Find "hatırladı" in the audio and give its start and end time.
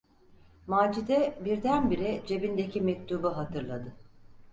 3.37-3.93